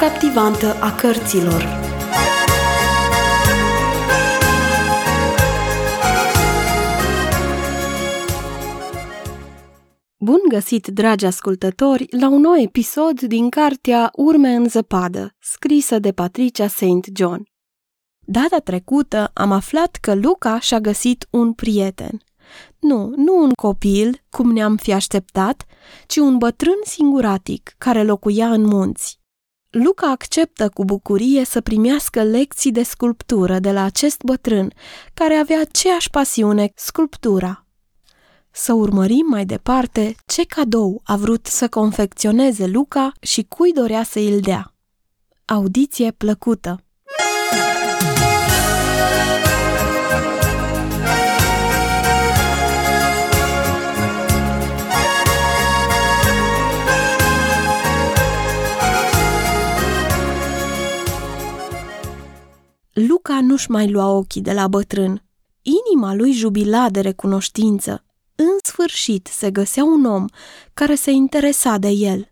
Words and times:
captivantă 0.00 0.74
a 0.80 0.94
cărților. 0.94 1.64
Bun 10.18 10.38
găsit, 10.48 10.86
dragi 10.86 11.24
ascultători, 11.24 12.06
la 12.10 12.28
un 12.28 12.40
nou 12.40 12.56
episod 12.56 13.20
din 13.20 13.48
cartea 13.48 14.10
Urme 14.12 14.48
în 14.48 14.68
zăpadă, 14.68 15.36
scrisă 15.38 15.98
de 15.98 16.12
Patricia 16.12 16.68
St. 16.68 17.08
John. 17.14 17.42
Data 18.18 18.58
trecută 18.58 19.30
am 19.34 19.52
aflat 19.52 19.96
că 20.00 20.14
Luca 20.14 20.60
și-a 20.60 20.80
găsit 20.80 21.26
un 21.30 21.52
prieten. 21.52 22.20
Nu, 22.78 23.12
nu 23.16 23.42
un 23.42 23.50
copil, 23.50 24.22
cum 24.30 24.50
ne-am 24.50 24.76
fi 24.76 24.92
așteptat, 24.92 25.64
ci 26.06 26.16
un 26.16 26.38
bătrân 26.38 26.78
singuratic 26.84 27.74
care 27.78 28.02
locuia 28.02 28.52
în 28.52 28.64
munți. 28.64 29.19
Luca 29.70 30.10
acceptă 30.10 30.68
cu 30.68 30.84
bucurie 30.84 31.44
să 31.44 31.60
primească 31.60 32.22
lecții 32.22 32.72
de 32.72 32.82
sculptură 32.82 33.58
de 33.58 33.72
la 33.72 33.82
acest 33.82 34.22
bătrân, 34.22 34.72
care 35.14 35.34
avea 35.34 35.60
aceeași 35.60 36.10
pasiune, 36.10 36.72
sculptura. 36.74 37.66
Să 38.50 38.72
urmărim 38.72 39.26
mai 39.28 39.44
departe 39.44 40.14
ce 40.26 40.44
cadou 40.44 41.00
a 41.04 41.16
vrut 41.16 41.46
să 41.46 41.68
confecționeze 41.68 42.66
Luca 42.66 43.12
și 43.20 43.42
cui 43.42 43.72
dorea 43.72 44.02
să 44.02 44.18
îl 44.18 44.40
dea. 44.40 44.74
Audiție 45.44 46.10
plăcută! 46.10 46.84
Luca 63.22 63.40
nu-și 63.40 63.70
mai 63.70 63.90
lua 63.90 64.08
ochii 64.08 64.40
de 64.40 64.52
la 64.52 64.68
bătrân. 64.68 65.22
Inima 65.62 66.14
lui 66.14 66.32
jubila 66.32 66.90
de 66.90 67.00
recunoștință. 67.00 68.04
În 68.34 68.58
sfârșit 68.62 69.26
se 69.26 69.50
găsea 69.50 69.84
un 69.84 70.04
om 70.04 70.24
care 70.74 70.94
se 70.94 71.10
interesa 71.10 71.78
de 71.78 71.88
el. 71.88 72.28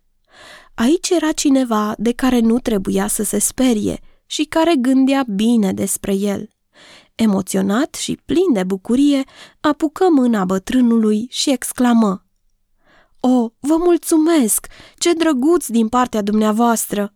Aici 0.75 1.11
era 1.11 1.33
cineva 1.33 1.95
de 1.98 2.12
care 2.12 2.41
nu 2.41 2.58
trebuia 2.58 3.06
să 3.06 3.22
se 3.22 3.39
sperie 3.39 4.00
și 4.27 4.45
care 4.45 4.75
gândea 4.78 5.25
bine 5.34 5.72
despre 5.72 6.14
el. 6.14 6.48
Emoționat 7.14 7.95
și 7.95 8.19
plin 8.25 8.52
de 8.52 8.64
bucurie, 8.64 9.25
apucă 9.61 10.06
mâna 10.11 10.45
bătrânului 10.45 11.27
și 11.30 11.50
exclamă. 11.50 12.25
O, 13.20 13.48
vă 13.61 13.77
mulțumesc! 13.77 14.67
Ce 14.97 15.12
drăguț 15.12 15.67
din 15.67 15.89
partea 15.89 16.23
dumneavoastră! 16.23 17.12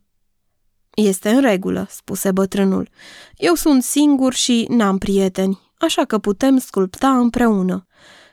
Este 0.95 1.31
în 1.31 1.41
regulă, 1.41 1.87
spuse 1.91 2.33
bătrânul. 2.33 2.89
Eu 3.37 3.55
sunt 3.55 3.83
singur 3.83 4.33
și 4.35 4.67
n-am 4.69 4.99
prieteni, 4.99 5.59
așa 5.79 6.05
că 6.05 6.19
putem 6.19 6.59
sculpta 6.59 7.19
împreună. 7.19 7.87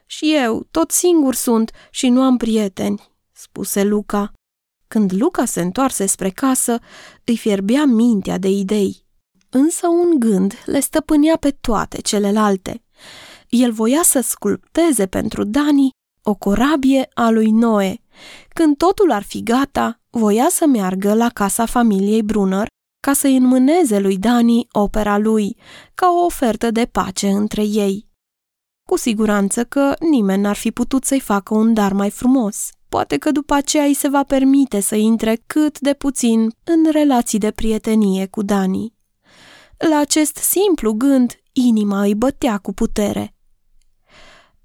Și 0.05 0.33
eu, 0.35 0.67
tot 0.71 0.91
singur 0.91 1.35
sunt 1.35 1.71
și 1.89 2.09
nu 2.09 2.21
am 2.21 2.37
prieteni, 2.37 3.11
spuse 3.31 3.83
Luca. 3.83 4.31
Când 4.87 5.13
Luca 5.13 5.45
se 5.45 5.61
întoarse 5.61 6.05
spre 6.05 6.29
casă, 6.29 6.79
îi 7.23 7.37
fierbea 7.37 7.85
mintea 7.85 8.37
de 8.37 8.49
idei. 8.49 9.05
Însă 9.49 9.87
un 9.87 10.19
gând 10.19 10.53
le 10.65 10.79
stăpânea 10.79 11.37
pe 11.37 11.51
toate 11.51 12.01
celelalte. 12.01 12.83
El 13.49 13.71
voia 13.71 14.01
să 14.03 14.19
sculpteze 14.19 15.05
pentru 15.07 15.43
Dani 15.43 15.89
o 16.23 16.35
corabie 16.35 17.09
a 17.13 17.29
lui 17.29 17.51
Noe. 17.51 18.01
Când 18.49 18.77
totul 18.77 19.11
ar 19.11 19.23
fi 19.23 19.43
gata, 19.43 19.98
voia 20.09 20.47
să 20.49 20.65
meargă 20.65 21.13
la 21.13 21.29
casa 21.29 21.65
familiei 21.65 22.23
Brunner 22.23 22.67
ca 22.99 23.13
să-i 23.13 23.37
înmâneze 23.37 23.99
lui 23.99 24.17
Dani 24.17 24.67
opera 24.71 25.17
lui, 25.17 25.57
ca 25.95 26.07
o 26.07 26.25
ofertă 26.25 26.71
de 26.71 26.85
pace 26.85 27.29
între 27.29 27.63
ei. 27.63 28.07
Cu 28.89 28.97
siguranță 28.97 29.63
că 29.63 29.93
nimeni 29.99 30.41
n-ar 30.41 30.55
fi 30.55 30.71
putut 30.71 31.05
să-i 31.05 31.19
facă 31.19 31.53
un 31.53 31.73
dar 31.73 31.93
mai 31.93 32.09
frumos. 32.09 32.69
Poate 32.89 33.17
că 33.17 33.31
după 33.31 33.53
aceea 33.53 33.83
îi 33.83 33.93
se 33.93 34.07
va 34.07 34.23
permite 34.23 34.79
să 34.79 34.95
intre 34.95 35.41
cât 35.47 35.79
de 35.79 35.93
puțin 35.93 36.51
în 36.63 36.91
relații 36.91 37.39
de 37.39 37.51
prietenie 37.51 38.25
cu 38.25 38.41
Dani. 38.41 38.93
La 39.89 39.97
acest 39.97 40.35
simplu 40.35 40.93
gând, 40.93 41.39
inima 41.51 42.01
îi 42.01 42.15
bătea 42.15 42.57
cu 42.57 42.73
putere. 42.73 43.35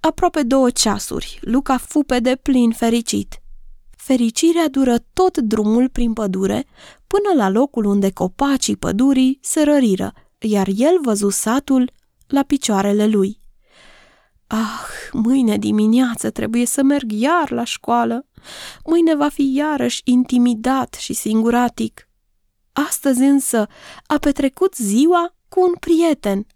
Aproape 0.01 0.43
două 0.43 0.71
ceasuri, 0.71 1.39
Luca 1.43 1.79
fu 1.79 2.03
pe 2.03 2.21
de 2.21 2.37
plin 2.37 2.71
fericit– 2.71 3.39
fericirea 4.05 4.69
dură 4.69 4.99
tot 5.13 5.39
drumul 5.39 5.89
prin 5.89 6.13
pădure 6.13 6.67
până 7.07 7.43
la 7.43 7.49
locul 7.49 7.85
unde 7.85 8.11
copacii 8.11 8.77
pădurii 8.77 9.39
se 9.43 9.63
răriră, 9.63 10.13
iar 10.39 10.69
el 10.77 10.99
văzu 11.03 11.29
satul 11.29 11.93
la 12.27 12.43
picioarele 12.43 13.07
lui. 13.07 13.41
Ah, 14.47 15.11
mâine 15.13 15.57
dimineață 15.57 16.31
trebuie 16.31 16.67
să 16.67 16.83
merg 16.83 17.13
iar 17.13 17.51
la 17.51 17.65
școală. 17.65 18.27
Mâine 18.85 19.15
va 19.15 19.29
fi 19.29 19.55
iarăși 19.55 20.01
intimidat 20.05 20.95
și 20.95 21.13
singuratic. 21.13 22.09
Astăzi 22.73 23.23
însă 23.23 23.67
a 24.07 24.19
petrecut 24.19 24.75
ziua 24.75 25.35
cu 25.49 25.61
un 25.61 25.75
prieten. 25.81 26.47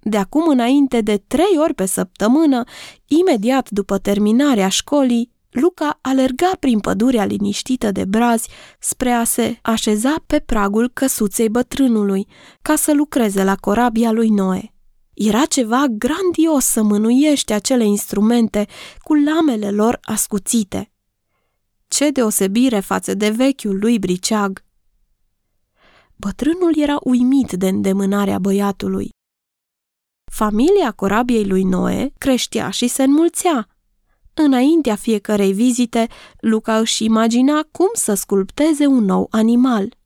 De 0.00 0.16
acum 0.16 0.48
înainte 0.48 1.00
de 1.00 1.16
trei 1.26 1.56
ori 1.58 1.74
pe 1.74 1.86
săptămână, 1.86 2.64
imediat 3.06 3.70
după 3.70 3.98
terminarea 3.98 4.68
școlii, 4.68 5.32
Luca 5.52 5.98
alerga 6.00 6.50
prin 6.58 6.80
pădurea 6.80 7.24
liniștită 7.24 7.90
de 7.90 8.04
brazi 8.04 8.48
spre 8.78 9.10
a 9.10 9.24
se 9.24 9.58
așeza 9.62 10.14
pe 10.26 10.38
pragul 10.40 10.88
căsuței 10.88 11.48
bătrânului, 11.48 12.26
ca 12.62 12.76
să 12.76 12.92
lucreze 12.92 13.44
la 13.44 13.56
corabia 13.56 14.12
lui 14.12 14.28
Noe. 14.28 14.74
Era 15.14 15.44
ceva 15.44 15.84
grandios 15.88 16.64
să 16.64 16.82
mânuiești 16.82 17.52
acele 17.52 17.84
instrumente 17.84 18.66
cu 18.98 19.14
lamele 19.14 19.70
lor 19.70 19.98
ascuțite. 20.02 20.92
Ce 21.88 22.10
deosebire 22.10 22.80
față 22.80 23.14
de 23.14 23.30
vechiul 23.30 23.78
lui 23.78 23.98
briceag! 23.98 24.64
Bătrânul 26.16 26.78
era 26.78 26.96
uimit 27.02 27.52
de 27.52 27.68
îndemânarea 27.68 28.38
băiatului. 28.38 29.08
Familia 30.32 30.90
corabiei 30.90 31.46
lui 31.46 31.62
Noe 31.62 32.12
creștea 32.18 32.70
și 32.70 32.86
se 32.88 33.02
înmulțea, 33.02 33.68
Înaintea 34.34 34.94
fiecărei 34.94 35.52
vizite, 35.52 36.06
Luca 36.40 36.78
își 36.78 37.04
imagina 37.04 37.66
cum 37.70 37.90
să 37.92 38.14
sculpteze 38.14 38.86
un 38.86 39.04
nou 39.04 39.26
animal. 39.30 39.96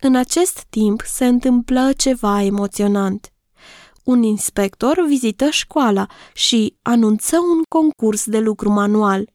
În 0.00 0.14
acest 0.14 0.64
timp 0.70 1.02
se 1.06 1.26
întâmplă 1.26 1.92
ceva 1.96 2.42
emoționant. 2.42 3.32
Un 4.04 4.22
inspector 4.22 5.04
vizită 5.06 5.50
școala 5.50 6.06
și 6.34 6.76
anunță 6.82 7.38
un 7.38 7.62
concurs 7.68 8.24
de 8.26 8.38
lucru 8.38 8.70
manual. 8.70 9.32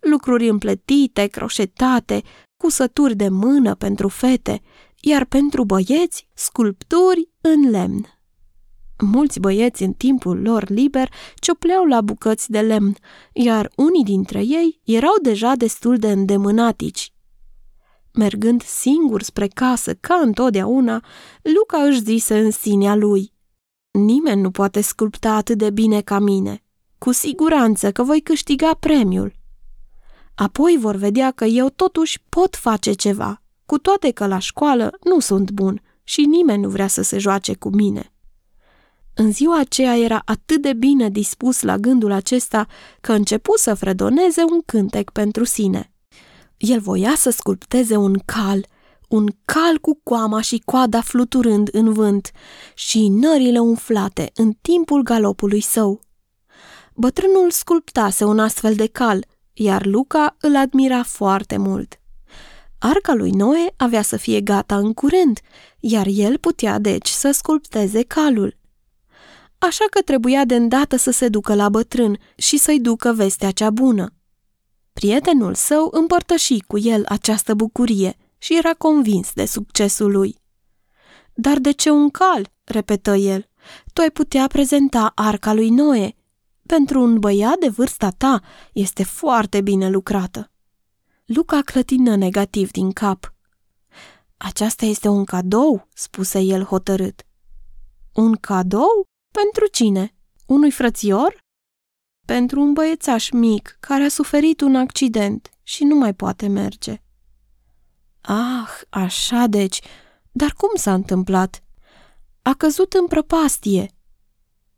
Lucruri 0.00 0.48
împletite, 0.48 1.26
croșetate, 1.26 2.22
cusături 2.56 3.16
de 3.16 3.28
mână 3.28 3.74
pentru 3.74 4.08
fete, 4.08 4.62
iar 5.00 5.24
pentru 5.24 5.64
băieți, 5.64 6.28
sculpturi 6.34 7.28
în 7.40 7.70
lemn. 7.70 8.17
Mulți 8.98 9.40
băieți 9.40 9.82
în 9.82 9.92
timpul 9.92 10.40
lor 10.42 10.68
liber 10.68 11.12
ciopleau 11.34 11.84
la 11.84 12.00
bucăți 12.00 12.50
de 12.50 12.60
lemn, 12.60 12.94
iar 13.32 13.70
unii 13.76 14.04
dintre 14.04 14.40
ei 14.40 14.80
erau 14.84 15.14
deja 15.22 15.54
destul 15.54 15.96
de 15.96 16.10
îndemânatici. 16.10 17.12
Mergând 18.12 18.62
singur 18.62 19.22
spre 19.22 19.46
casă, 19.46 19.94
ca 19.94 20.14
întotdeauna, 20.14 21.04
Luca 21.42 21.82
își 21.82 22.02
zise 22.02 22.38
în 22.38 22.50
sinea 22.50 22.94
lui, 22.94 23.32
Nimeni 23.90 24.40
nu 24.40 24.50
poate 24.50 24.80
sculpta 24.80 25.32
atât 25.32 25.58
de 25.58 25.70
bine 25.70 26.00
ca 26.00 26.18
mine. 26.18 26.62
Cu 26.98 27.12
siguranță 27.12 27.92
că 27.92 28.02
voi 28.02 28.20
câștiga 28.20 28.74
premiul. 28.74 29.32
Apoi 30.34 30.76
vor 30.80 30.94
vedea 30.94 31.30
că 31.30 31.44
eu 31.44 31.68
totuși 31.68 32.24
pot 32.28 32.56
face 32.56 32.92
ceva, 32.92 33.42
cu 33.66 33.78
toate 33.78 34.10
că 34.10 34.26
la 34.26 34.38
școală 34.38 34.98
nu 35.04 35.20
sunt 35.20 35.50
bun 35.50 35.82
și 36.04 36.20
nimeni 36.20 36.62
nu 36.62 36.68
vrea 36.68 36.86
să 36.86 37.02
se 37.02 37.18
joace 37.18 37.54
cu 37.54 37.68
mine. 37.68 38.12
În 39.20 39.32
ziua 39.32 39.58
aceea 39.58 39.96
era 39.96 40.22
atât 40.24 40.62
de 40.62 40.72
bine 40.72 41.08
dispus 41.08 41.62
la 41.62 41.76
gândul 41.76 42.12
acesta 42.12 42.66
că 43.00 43.12
începu 43.12 43.52
să 43.56 43.74
fredoneze 43.74 44.42
un 44.42 44.62
cântec 44.66 45.10
pentru 45.10 45.44
sine. 45.44 45.92
El 46.56 46.80
voia 46.80 47.14
să 47.16 47.30
sculpteze 47.30 47.96
un 47.96 48.18
cal, 48.24 48.66
un 49.08 49.26
cal 49.44 49.78
cu 49.80 50.00
coama 50.02 50.40
și 50.40 50.62
coada 50.64 51.00
fluturând 51.00 51.68
în 51.72 51.92
vânt 51.92 52.30
și 52.74 53.08
nările 53.08 53.58
umflate 53.58 54.30
în 54.34 54.52
timpul 54.60 55.02
galopului 55.02 55.60
său. 55.60 56.00
Bătrânul 56.94 57.50
sculptase 57.50 58.24
un 58.24 58.38
astfel 58.38 58.74
de 58.74 58.86
cal, 58.86 59.26
iar 59.52 59.86
Luca 59.86 60.36
îl 60.40 60.56
admira 60.56 61.02
foarte 61.02 61.56
mult. 61.56 62.00
Arca 62.78 63.14
lui 63.14 63.30
Noe 63.30 63.74
avea 63.76 64.02
să 64.02 64.16
fie 64.16 64.40
gata 64.40 64.76
în 64.76 64.92
curând, 64.92 65.40
iar 65.80 66.06
el 66.10 66.38
putea 66.38 66.78
deci 66.78 67.08
să 67.08 67.30
sculpteze 67.30 68.02
calul 68.02 68.56
așa 69.58 69.84
că 69.90 70.02
trebuia 70.02 70.44
de 70.44 70.54
îndată 70.54 70.96
să 70.96 71.10
se 71.10 71.28
ducă 71.28 71.54
la 71.54 71.68
bătrân 71.68 72.18
și 72.36 72.56
să-i 72.56 72.80
ducă 72.80 73.12
vestea 73.12 73.50
cea 73.50 73.70
bună. 73.70 74.12
Prietenul 74.92 75.54
său 75.54 75.88
împărtăși 75.92 76.58
cu 76.58 76.78
el 76.78 77.04
această 77.08 77.54
bucurie, 77.54 78.16
și 78.38 78.56
era 78.56 78.74
convins 78.74 79.32
de 79.32 79.44
succesul 79.44 80.10
lui. 80.10 80.36
Dar 81.34 81.58
de 81.58 81.70
ce 81.70 81.90
un 81.90 82.10
cal?" 82.10 82.52
repetă 82.64 83.14
el. 83.14 83.48
Tu 83.92 84.00
ai 84.00 84.10
putea 84.10 84.46
prezenta 84.46 85.12
arca 85.14 85.52
lui 85.52 85.70
Noe. 85.70 86.14
Pentru 86.66 87.02
un 87.02 87.18
băiat 87.18 87.58
de 87.58 87.68
vârsta 87.68 88.10
ta 88.10 88.42
este 88.72 89.04
foarte 89.04 89.60
bine 89.60 89.90
lucrată." 89.90 90.50
Luca 91.24 91.60
clătină 91.60 92.16
negativ 92.16 92.70
din 92.70 92.92
cap. 92.92 93.34
Aceasta 94.36 94.84
este 94.84 95.08
un 95.08 95.24
cadou, 95.24 95.88
spuse 95.94 96.40
el 96.40 96.64
hotărât. 96.64 97.26
Un 98.12 98.34
cadou? 98.34 99.07
Pentru 99.30 99.66
cine? 99.66 100.14
Unui 100.46 100.70
frățior? 100.70 101.38
Pentru 102.26 102.60
un 102.60 102.72
băiețaș 102.72 103.30
mic 103.30 103.76
care 103.80 104.02
a 104.02 104.08
suferit 104.08 104.60
un 104.60 104.76
accident 104.76 105.50
și 105.62 105.84
nu 105.84 105.94
mai 105.94 106.14
poate 106.14 106.46
merge. 106.46 107.02
Ah, 108.20 108.80
așa 108.88 109.46
deci, 109.46 109.80
dar 110.32 110.52
cum 110.52 110.70
s-a 110.74 110.94
întâmplat? 110.94 111.62
A 112.42 112.54
căzut 112.54 112.92
în 112.92 113.06
prăpastie. 113.06 113.90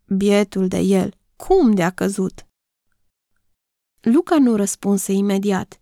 Bietul 0.07 0.69
de 0.69 0.79
el, 0.79 1.15
cum 1.37 1.75
de 1.75 1.83
a 1.83 1.91
căzut? 1.91 2.47
Luca 4.01 4.39
nu 4.39 4.57
răspunse 4.57 5.13
imediat, 5.13 5.81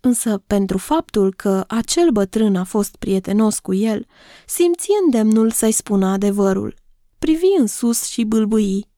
însă 0.00 0.38
pentru 0.38 0.78
faptul 0.78 1.34
că 1.34 1.64
acel 1.68 2.10
bătrân 2.10 2.56
a 2.56 2.64
fost 2.64 2.96
prietenos 2.96 3.58
cu 3.58 3.74
el, 3.74 4.06
simți 4.46 4.88
îndemnul 5.04 5.50
să-i 5.50 5.72
spună 5.72 6.06
adevărul. 6.06 6.79
Privi 7.20 7.46
în 7.58 7.66
sus 7.66 8.04
și 8.04 8.24
bâlbâi. 8.24 8.88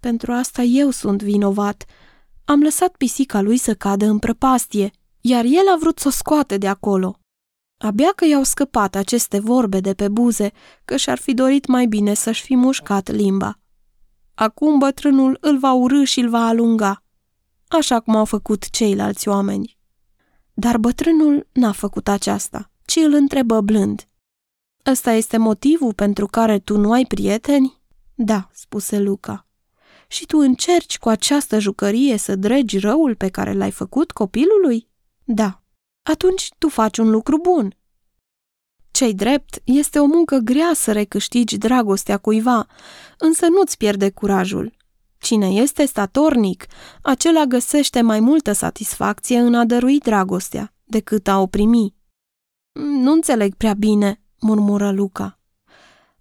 Pentru 0.00 0.32
asta 0.32 0.62
eu 0.62 0.90
sunt 0.90 1.22
vinovat. 1.22 1.84
Am 2.44 2.62
lăsat 2.62 2.96
pisica 2.96 3.40
lui 3.40 3.56
să 3.56 3.74
cadă 3.74 4.06
în 4.06 4.18
prăpastie, 4.18 4.90
iar 5.20 5.44
el 5.44 5.68
a 5.74 5.76
vrut 5.80 5.98
să 5.98 6.08
o 6.08 6.10
scoate 6.10 6.56
de 6.56 6.68
acolo. 6.68 7.20
Abia 7.76 8.12
că 8.16 8.24
i-au 8.26 8.42
scăpat 8.42 8.94
aceste 8.94 9.38
vorbe 9.38 9.80
de 9.80 9.94
pe 9.94 10.08
buze, 10.08 10.52
că 10.84 10.96
și-ar 10.96 11.18
fi 11.18 11.34
dorit 11.34 11.66
mai 11.66 11.86
bine 11.86 12.14
să-și 12.14 12.42
fi 12.42 12.56
mușcat 12.56 13.10
limba. 13.10 13.58
Acum 14.34 14.78
bătrânul 14.78 15.36
îl 15.40 15.58
va 15.58 15.72
urâ 15.72 16.04
și 16.04 16.20
îl 16.20 16.28
va 16.28 16.46
alunga, 16.46 17.04
așa 17.68 18.00
cum 18.00 18.16
au 18.16 18.24
făcut 18.24 18.70
ceilalți 18.70 19.28
oameni. 19.28 19.78
Dar 20.52 20.78
bătrânul 20.78 21.48
n-a 21.52 21.72
făcut 21.72 22.08
aceasta, 22.08 22.70
ci 22.84 22.96
îl 22.96 23.12
întrebă 23.12 23.60
blând. 23.60 24.09
Ăsta 24.86 25.12
este 25.12 25.36
motivul 25.36 25.94
pentru 25.94 26.26
care 26.26 26.58
tu 26.58 26.78
nu 26.78 26.92
ai 26.92 27.04
prieteni? 27.04 27.80
Da, 28.14 28.48
spuse 28.52 28.98
Luca. 28.98 29.46
Și 30.08 30.26
tu 30.26 30.38
încerci 30.38 30.98
cu 30.98 31.08
această 31.08 31.58
jucărie 31.58 32.16
să 32.16 32.36
dregi 32.36 32.78
răul 32.78 33.14
pe 33.14 33.28
care 33.28 33.52
l-ai 33.52 33.70
făcut 33.70 34.10
copilului? 34.10 34.88
Da. 35.24 35.62
Atunci 36.02 36.48
tu 36.58 36.68
faci 36.68 36.98
un 36.98 37.10
lucru 37.10 37.38
bun. 37.38 37.74
Cei 38.90 39.14
drept, 39.14 39.60
este 39.64 39.98
o 39.98 40.06
muncă 40.06 40.36
grea 40.36 40.70
să 40.74 40.92
recâștigi 40.92 41.58
dragostea 41.58 42.18
cuiva, 42.18 42.66
însă 43.18 43.46
nu-ți 43.46 43.76
pierde 43.76 44.10
curajul. 44.10 44.76
Cine 45.18 45.46
este 45.46 45.84
statornic, 45.84 46.66
acela 47.02 47.44
găsește 47.44 48.00
mai 48.00 48.20
multă 48.20 48.52
satisfacție 48.52 49.38
în 49.38 49.54
a 49.54 49.64
dărui 49.64 49.98
dragostea 49.98 50.74
decât 50.84 51.28
a 51.28 51.38
o 51.40 51.46
primi. 51.46 51.94
Nu 52.72 53.12
înțeleg 53.12 53.54
prea 53.54 53.74
bine, 53.74 54.20
murmură 54.40 54.90
Luca. 54.90 55.38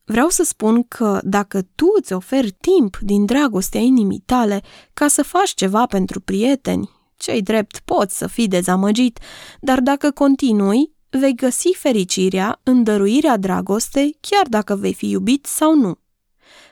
Vreau 0.04 0.30
să 0.30 0.44
spun 0.44 0.84
că 0.84 1.20
dacă 1.24 1.62
tu 1.62 1.86
îți 2.00 2.14
oferi 2.14 2.52
timp 2.52 2.98
din 2.98 3.26
dragostea 3.26 3.82
inimii 3.82 4.24
tale 4.26 4.62
ca 4.94 5.08
să 5.08 5.24
faci 5.24 5.54
ceva 5.54 5.86
pentru 5.86 6.20
prieteni, 6.20 6.90
cei 7.18 7.42
drept 7.42 7.80
poți 7.86 8.18
să 8.18 8.28
fii 8.28 8.48
dezamăgit, 8.48 9.20
dar 9.60 9.80
dacă 9.80 10.12
continui, 10.12 10.94
vei 11.10 11.36
găsi 11.36 11.74
fericirea 11.78 12.60
în 12.64 12.84
dăruirea 12.84 13.38
dragostei, 13.38 14.18
chiar 14.20 14.48
dacă 14.48 14.76
vei 14.76 14.94
fi 14.94 15.10
iubit 15.10 15.46
sau 15.46 15.76
nu. 15.76 15.98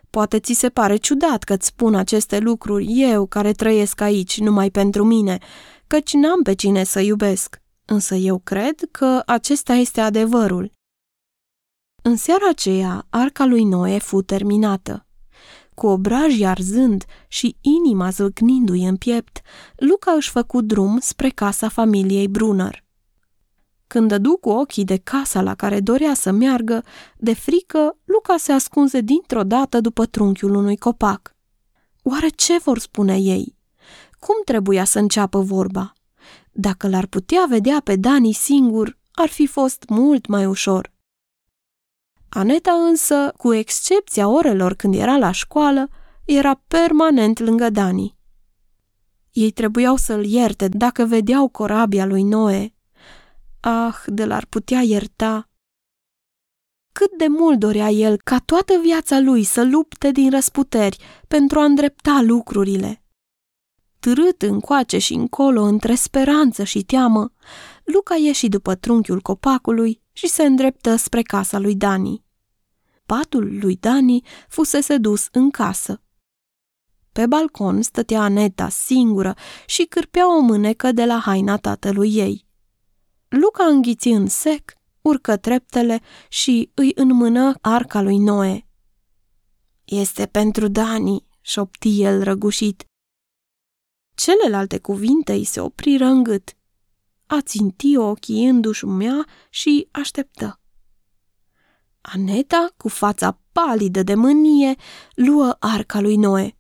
Poate 0.10 0.40
ți 0.40 0.54
se 0.54 0.70
pare 0.70 0.96
ciudat 0.96 1.44
că-ți 1.44 1.66
spun 1.68 1.96
aceste 1.96 2.40
lucruri 2.40 2.86
eu 2.90 3.26
care 3.26 3.52
trăiesc 3.52 4.02
aici 4.02 4.40
numai 4.40 4.72
pentru 4.72 5.04
mine, 5.04 5.38
căci 5.88 6.14
n-am 6.14 6.42
pe 6.42 6.54
cine 6.54 6.84
să 6.84 7.00
iubesc, 7.00 7.62
însă 7.86 8.16
eu 8.16 8.38
cred 8.38 8.76
că 8.92 9.22
acesta 9.26 9.74
este 9.74 10.02
adevărul. 10.02 10.77
În 12.08 12.16
seara 12.16 12.50
aceea, 12.50 13.06
arca 13.10 13.46
lui 13.46 13.64
Noe 13.64 13.98
fu 13.98 14.22
terminată. 14.22 15.06
Cu 15.74 15.88
obrajii 15.88 16.46
arzând 16.46 17.06
și 17.28 17.58
inima 17.62 18.10
zâcnindu-i 18.10 18.88
în 18.88 18.96
piept, 18.96 19.42
Luca 19.76 20.12
își 20.12 20.30
făcu 20.30 20.62
drum 20.62 21.00
spre 21.00 21.30
casa 21.30 21.70
familiei 21.70 22.28
Brunner. 22.28 22.84
Când 23.88 24.08
dădu 24.08 24.38
cu 24.42 24.50
ochii 24.50 24.84
de 24.84 24.98
casa 24.98 25.42
la 25.42 25.56
care 25.56 25.80
dorea 25.80 26.14
să 26.14 26.32
meargă, 26.32 26.84
de 27.18 27.34
frică, 27.34 27.98
Luca 28.04 28.38
se 28.38 28.52
ascunse 28.52 29.02
dintr-o 29.02 29.44
dată 29.44 29.82
după 29.82 30.06
trunchiul 30.06 30.56
unui 30.56 30.78
copac. 30.78 31.36
Oare 32.04 32.28
ce 32.28 32.58
vor 32.58 32.80
spune 32.80 33.18
ei? 33.18 33.58
Cum 34.20 34.36
trebuia 34.46 34.84
să 34.84 35.00
înceapă 35.00 35.40
vorba? 35.40 35.94
Dacă 36.52 36.88
l-ar 36.88 37.06
putea 37.06 37.46
vedea 37.50 37.82
pe 37.84 37.96
Dani 37.96 38.32
singur, 38.32 38.98
ar 39.12 39.30
fi 39.30 39.48
fost 39.48 39.84
mult 39.88 40.28
mai 40.28 40.46
ușor. 40.46 40.96
Aneta 42.30 42.72
însă, 42.72 43.34
cu 43.38 43.54
excepția 43.54 44.28
orelor 44.28 44.74
când 44.74 44.96
era 44.96 45.18
la 45.18 45.32
școală, 45.32 45.90
era 46.26 46.62
permanent 46.68 47.40
lângă 47.40 47.70
Dani. 47.70 48.18
Ei 49.32 49.52
trebuiau 49.52 49.96
să-l 49.96 50.26
ierte 50.26 50.68
dacă 50.68 51.06
vedeau 51.06 51.48
corabia 51.48 52.06
lui 52.06 52.24
Noe. 52.24 52.74
Ah, 53.60 53.96
de 54.06 54.26
l-ar 54.26 54.46
putea 54.46 54.82
ierta! 54.82 55.50
Cât 56.92 57.18
de 57.18 57.28
mult 57.28 57.60
dorea 57.60 57.90
el 57.90 58.18
ca 58.24 58.40
toată 58.40 58.74
viața 58.82 59.20
lui 59.20 59.44
să 59.44 59.64
lupte 59.64 60.12
din 60.12 60.30
răsputeri 60.30 60.98
pentru 61.28 61.60
a 61.60 61.64
îndrepta 61.64 62.22
lucrurile. 62.22 63.02
Târât 64.08 64.42
încoace 64.42 64.98
și 64.98 65.14
încolo 65.14 65.62
între 65.62 65.96
speranță 65.96 66.64
și 66.64 66.84
teamă, 66.84 67.32
Luca 67.84 68.16
ieși 68.16 68.48
după 68.48 68.76
trunchiul 68.76 69.22
copacului 69.22 70.02
și 70.14 70.28
se 70.28 70.44
îndreptă 70.44 70.96
spre 70.96 71.22
casa 71.22 71.60
lui 71.60 71.76
Dani. 71.76 72.24
Patul 73.06 73.58
lui 73.60 73.76
Dani 73.76 74.24
fusese 74.48 74.98
dus 74.98 75.28
în 75.32 75.50
casă. 75.50 76.02
Pe 77.12 77.26
balcon 77.26 77.82
stătea 77.82 78.22
Aneta 78.22 78.70
singură 78.70 79.34
și 79.66 79.84
cârpea 79.84 80.38
o 80.38 80.40
mânecă 80.40 80.92
de 80.92 81.06
la 81.06 81.20
haina 81.20 81.58
tatălui 81.58 82.16
ei. 82.16 82.46
Luca 83.28 83.64
înghiți 83.64 84.08
în 84.08 84.28
sec, 84.28 84.74
urcă 85.02 85.38
treptele 85.38 86.02
și 86.30 86.72
îi 86.74 86.92
înmână 86.96 87.56
arca 87.62 88.02
lui 88.02 88.18
Noe. 88.18 88.68
Este 89.84 90.26
pentru 90.26 90.68
Dani, 90.68 91.26
șopti 91.42 92.02
el 92.02 92.24
răgușit. 92.24 92.87
Celelalte 94.18 94.80
cuvinte 94.80 95.32
îi 95.32 95.44
se 95.44 95.60
opriră 95.60 96.06
în 96.06 96.24
gât. 96.24 96.56
A 97.26 97.42
ținti 97.42 97.98
ochii 97.98 98.48
în 98.48 98.62
dușumea 98.62 99.26
și 99.50 99.88
așteptă. 99.92 100.60
Aneta, 102.02 102.68
cu 102.78 102.88
fața 102.88 103.40
palidă 103.52 104.04
de 104.04 104.16
mânie, 104.16 104.76
luă 105.14 105.56
arca 105.60 106.00
lui 106.00 106.16
Noe. 106.16 106.58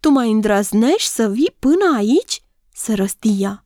Tu 0.00 0.10
mai 0.10 0.30
îndrăznești 0.30 1.08
să 1.08 1.28
vii 1.28 1.56
până 1.58 1.96
aici?" 1.96 2.42
se 2.72 2.94
răstia. 2.94 3.64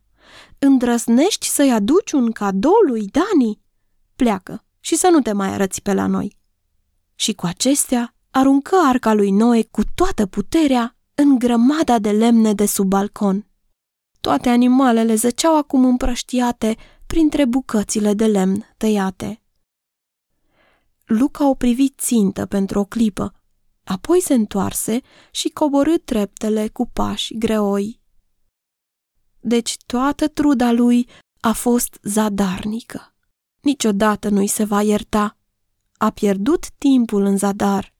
Îndrăznești 0.59 1.47
să-i 1.47 1.71
aduci 1.71 2.11
un 2.11 2.31
cadou 2.31 2.79
lui 2.87 3.07
Dani? 3.07 3.61
Pleacă 4.15 4.65
și 4.79 4.95
să 4.95 5.07
nu 5.11 5.21
te 5.21 5.31
mai 5.31 5.47
arăți 5.47 5.81
pe 5.81 5.93
la 5.93 6.05
noi." 6.05 6.37
Și 7.15 7.33
cu 7.33 7.45
acestea 7.45 8.15
aruncă 8.29 8.75
arca 8.75 9.13
lui 9.13 9.31
Noe 9.31 9.63
cu 9.63 9.81
toată 9.95 10.25
puterea 10.25 10.97
în 11.15 11.39
grămada 11.39 11.99
de 11.99 12.11
lemne 12.11 12.53
de 12.53 12.65
sub 12.65 12.87
balcon. 12.87 13.47
Toate 14.21 14.49
animalele 14.49 15.15
zăceau 15.15 15.57
acum 15.57 15.85
împrăștiate 15.85 16.77
printre 17.07 17.45
bucățile 17.45 18.13
de 18.13 18.25
lemn 18.25 18.73
tăiate. 18.77 19.41
Luca 21.05 21.49
o 21.49 21.53
privi 21.53 21.89
țintă 21.89 22.45
pentru 22.45 22.79
o 22.79 22.85
clipă, 22.85 23.33
apoi 23.83 24.21
se 24.21 24.33
întoarse 24.33 25.01
și 25.31 25.49
coborâ 25.49 25.97
treptele 25.97 26.67
cu 26.67 26.87
pași 26.87 27.37
greoi. 27.37 28.01
Deci 29.39 29.77
toată 29.85 30.27
truda 30.27 30.71
lui 30.71 31.09
a 31.39 31.53
fost 31.53 31.99
zadarnică. 32.03 33.15
Niciodată 33.61 34.29
nu-i 34.29 34.47
se 34.47 34.63
va 34.63 34.81
ierta. 34.81 35.37
A 35.97 36.09
pierdut 36.09 36.69
timpul 36.77 37.23
în 37.23 37.37
zadar. 37.37 37.92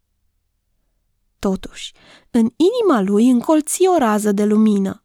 Totuși, 1.49 1.91
în 2.31 2.49
inima 2.55 3.01
lui 3.01 3.29
încolți 3.29 3.87
o 3.95 3.97
rază 3.97 4.31
de 4.31 4.43
lumină. 4.43 5.03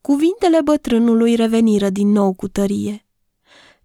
Cuvintele 0.00 0.60
bătrânului 0.60 1.34
reveniră 1.34 1.90
din 1.90 2.08
nou 2.08 2.32
cu 2.34 2.48
tărie. 2.48 3.06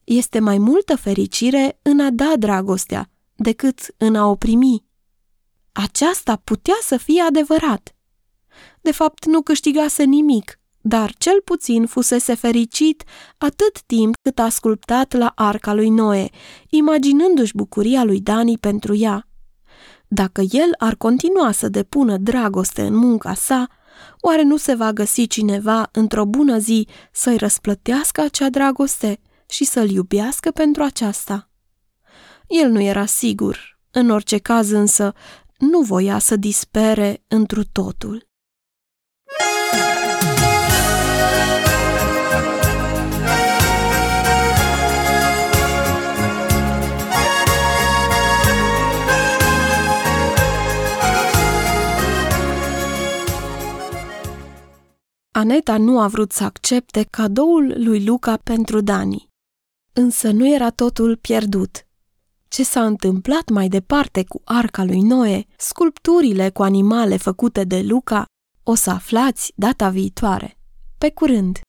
Este 0.03 0.39
mai 0.39 0.57
multă 0.57 0.95
fericire 0.95 1.79
în 1.81 1.99
a 1.99 2.09
da 2.11 2.33
dragostea 2.37 3.09
decât 3.35 3.79
în 3.97 4.15
a 4.15 4.25
o 4.25 4.35
primi. 4.35 4.85
Aceasta 5.71 6.41
putea 6.43 6.77
să 6.81 6.97
fie 6.97 7.21
adevărat. 7.21 7.95
De 8.81 8.91
fapt, 8.91 9.25
nu 9.25 9.41
câștigase 9.41 10.03
nimic, 10.03 10.59
dar 10.81 11.13
cel 11.17 11.41
puțin 11.41 11.85
fusese 11.85 12.33
fericit 12.33 13.03
atât 13.37 13.81
timp 13.81 14.15
cât 14.21 14.39
a 14.39 14.49
sculptat 14.49 15.13
la 15.13 15.31
arca 15.35 15.73
lui 15.73 15.89
Noe, 15.89 16.29
imaginându-și 16.69 17.55
bucuria 17.55 18.03
lui 18.03 18.19
Dani 18.19 18.57
pentru 18.57 18.95
ea. 18.95 19.26
Dacă 20.07 20.41
el 20.41 20.69
ar 20.77 20.95
continua 20.95 21.51
să 21.51 21.69
depună 21.69 22.17
dragoste 22.17 22.81
în 22.81 22.95
munca 22.95 23.33
sa, 23.33 23.67
oare 24.21 24.43
nu 24.43 24.57
se 24.57 24.75
va 24.75 24.93
găsi 24.93 25.27
cineva 25.27 25.89
într-o 25.91 26.25
bună 26.25 26.57
zi 26.57 26.87
să-i 27.11 27.37
răsplătească 27.37 28.21
acea 28.21 28.49
dragoste 28.49 29.19
și 29.49 29.63
să-l 29.63 29.89
iubească 29.89 30.51
pentru 30.51 30.83
aceasta? 30.83 31.49
El 32.47 32.69
nu 32.69 32.81
era 32.81 33.05
sigur, 33.05 33.79
în 33.91 34.09
orice 34.09 34.37
caz 34.37 34.69
însă, 34.69 35.13
nu 35.57 35.81
voia 35.81 36.19
să 36.19 36.35
dispere 36.35 37.23
întru 37.27 37.63
totul. 37.71 38.26
Aneta 55.37 55.77
nu 55.77 55.99
a 55.99 56.07
vrut 56.07 56.31
să 56.31 56.43
accepte 56.43 57.07
cadoul 57.09 57.73
lui 57.75 58.05
Luca 58.05 58.37
pentru 58.43 58.81
Dani. 58.81 59.29
Însă 59.93 60.31
nu 60.31 60.53
era 60.53 60.69
totul 60.69 61.15
pierdut. 61.15 61.87
Ce 62.47 62.63
s-a 62.63 62.85
întâmplat 62.85 63.49
mai 63.49 63.67
departe 63.67 64.23
cu 64.27 64.41
arca 64.45 64.83
lui 64.83 65.01
Noe, 65.01 65.45
sculpturile 65.57 66.49
cu 66.49 66.63
animale 66.63 67.17
făcute 67.17 67.63
de 67.63 67.81
Luca, 67.81 68.25
o 68.63 68.75
să 68.75 68.89
aflați 68.89 69.51
data 69.55 69.89
viitoare. 69.89 70.57
Pe 70.97 71.11
curând! 71.11 71.59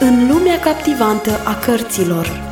În 0.00 0.28
lumea 0.28 0.60
captivantă 0.60 1.30
a 1.46 1.58
cărților 1.58 2.47